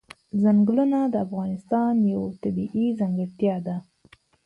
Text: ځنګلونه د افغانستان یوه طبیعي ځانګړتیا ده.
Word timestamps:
ځنګلونه 0.41 0.99
د 1.07 1.15
افغانستان 1.25 1.95
یوه 2.13 2.29
طبیعي 2.43 2.85
ځانګړتیا 2.99 3.55
ده. 3.65 3.75